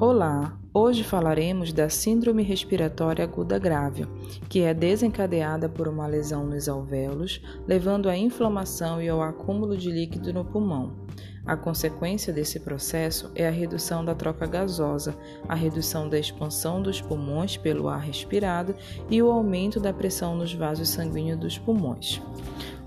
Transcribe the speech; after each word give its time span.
Olá, 0.00 0.59
hoje 0.80 1.04
falaremos 1.04 1.74
da 1.74 1.90
Síndrome 1.90 2.42
Respiratória 2.42 3.22
Aguda 3.22 3.58
Grave, 3.58 4.06
que 4.48 4.62
é 4.62 4.72
desencadeada 4.72 5.68
por 5.68 5.86
uma 5.86 6.06
lesão 6.06 6.46
nos 6.46 6.70
alvéolos, 6.70 7.42
levando 7.68 8.08
à 8.08 8.16
inflamação 8.16 9.00
e 9.00 9.06
ao 9.06 9.20
acúmulo 9.20 9.76
de 9.76 9.90
líquido 9.90 10.32
no 10.32 10.42
pulmão. 10.42 10.96
A 11.44 11.54
consequência 11.54 12.32
desse 12.32 12.60
processo 12.60 13.30
é 13.34 13.46
a 13.46 13.50
redução 13.50 14.02
da 14.02 14.14
troca 14.14 14.46
gasosa, 14.46 15.14
a 15.46 15.54
redução 15.54 16.08
da 16.08 16.18
expansão 16.18 16.80
dos 16.80 16.98
pulmões 16.98 17.58
pelo 17.58 17.86
ar 17.86 18.00
respirado 18.00 18.74
e 19.10 19.22
o 19.22 19.30
aumento 19.30 19.78
da 19.78 19.92
pressão 19.92 20.34
nos 20.34 20.54
vasos 20.54 20.88
sanguíneos 20.88 21.38
dos 21.38 21.58
pulmões. 21.58 22.22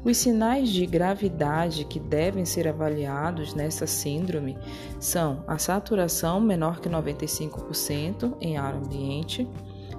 Os 0.05 0.17
sinais 0.17 0.67
de 0.67 0.85
gravidade 0.85 1.85
que 1.85 1.97
devem 1.97 2.43
ser 2.43 2.67
avaliados 2.67 3.53
nessa 3.53 3.87
síndrome 3.87 4.57
são 4.99 5.45
a 5.47 5.57
saturação 5.57 6.41
menor 6.41 6.81
que 6.81 6.89
95% 6.89 7.61
em 7.91 8.57
ar 8.57 8.75
ambiente, 8.75 9.47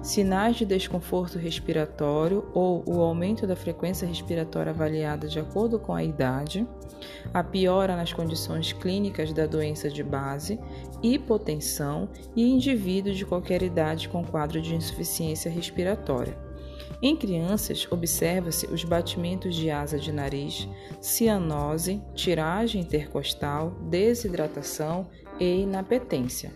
sinais 0.01 0.55
de 0.55 0.65
desconforto 0.65 1.37
respiratório 1.37 2.45
ou 2.53 2.83
o 2.85 3.01
aumento 3.01 3.47
da 3.47 3.55
frequência 3.55 4.07
respiratória 4.07 4.71
avaliada 4.71 5.27
de 5.27 5.39
acordo 5.39 5.79
com 5.79 5.93
a 5.93 6.03
idade, 6.03 6.67
a 7.33 7.43
piora 7.43 7.95
nas 7.95 8.13
condições 8.13 8.71
clínicas 8.71 9.33
da 9.33 9.45
doença 9.45 9.89
de 9.89 10.03
base, 10.03 10.59
hipotensão 11.01 12.07
e 12.35 12.43
indivíduos 12.47 13.17
de 13.17 13.25
qualquer 13.25 13.63
idade 13.63 14.07
com 14.07 14.23
quadro 14.23 14.61
de 14.61 14.75
insuficiência 14.75 15.49
respiratória. 15.49 16.37
Em 17.01 17.15
crianças, 17.15 17.87
observa-se 17.91 18.65
os 18.67 18.83
batimentos 18.83 19.55
de 19.55 19.69
asa 19.69 19.99
de 19.99 20.11
nariz, 20.11 20.67
cianose, 21.01 22.01
tiragem 22.13 22.81
intercostal, 22.81 23.71
desidratação 23.89 25.07
e 25.39 25.61
inapetência. 25.61 26.53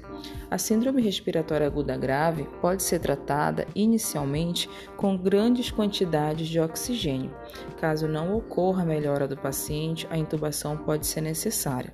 A 0.49 0.57
síndrome 0.57 1.01
respiratória 1.01 1.67
aguda 1.67 1.95
grave 1.97 2.47
pode 2.61 2.83
ser 2.83 2.99
tratada 2.99 3.67
inicialmente 3.75 4.69
com 4.97 5.17
grandes 5.17 5.69
quantidades 5.69 6.47
de 6.47 6.59
oxigênio. 6.59 7.31
Caso 7.79 8.07
não 8.07 8.35
ocorra 8.35 8.81
a 8.81 8.85
melhora 8.85 9.27
do 9.27 9.37
paciente, 9.37 10.07
a 10.09 10.17
intubação 10.17 10.77
pode 10.77 11.05
ser 11.05 11.21
necessária. 11.21 11.93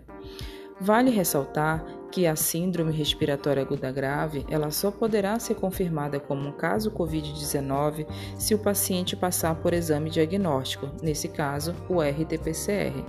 Vale 0.79 1.09
ressaltar 1.09 1.85
que 2.15 2.25
a 2.25 2.33
síndrome 2.33 2.93
respiratória 2.93 3.61
aguda 3.61 3.91
grave, 3.91 4.45
ela 4.49 4.71
só 4.71 4.89
poderá 4.89 5.37
ser 5.37 5.55
confirmada 5.55 6.17
como 6.17 6.47
um 6.47 6.51
caso 6.53 6.89
COVID-19 6.89 8.07
se 8.37 8.55
o 8.55 8.57
paciente 8.57 9.17
passar 9.17 9.53
por 9.55 9.73
exame 9.73 10.09
diagnóstico, 10.09 10.89
nesse 11.03 11.27
caso, 11.27 11.75
o 11.89 12.01
RT-PCR. 12.01 13.03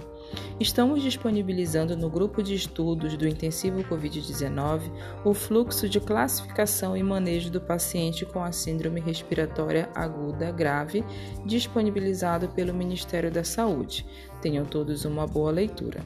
Estamos 0.58 1.04
disponibilizando 1.04 1.96
no 1.96 2.10
grupo 2.10 2.42
de 2.42 2.56
estudos 2.56 3.16
do 3.16 3.28
intensivo 3.28 3.84
COVID-19 3.84 4.90
o 5.24 5.32
fluxo 5.32 5.88
de 5.88 6.00
classificação 6.00 6.96
e 6.96 7.02
manejo 7.04 7.48
do 7.48 7.60
paciente 7.60 8.26
com 8.26 8.42
a 8.42 8.50
síndrome 8.50 9.00
respiratória 9.00 9.88
aguda 9.94 10.50
grave, 10.50 11.04
disponibilizado 11.44 12.48
pelo 12.48 12.74
Ministério 12.74 13.30
da 13.30 13.44
Saúde. 13.44 14.04
Tenham 14.42 14.64
todos 14.64 15.04
uma 15.04 15.28
boa 15.28 15.52
leitura. 15.52 16.00